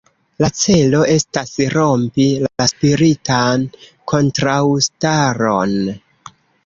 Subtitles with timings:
[0.43, 3.67] La celo estas rompi la spiritan
[4.13, 5.77] kontraŭstaron.